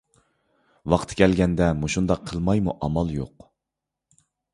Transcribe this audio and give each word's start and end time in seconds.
ۋاقتى 0.93 1.17
كەلگەندە 1.19 1.67
مۇشۇنداق 1.81 2.23
قىلمايمۇ 2.31 2.75
ئامال 2.87 3.13
يوق. 3.19 3.47